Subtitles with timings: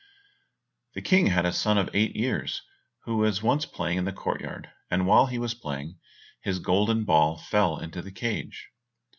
[0.95, 2.63] The King had a son of eight years,
[3.03, 5.99] who was once playing in the court yard, and while he was playing,
[6.41, 8.69] his golden ball fell into the cage.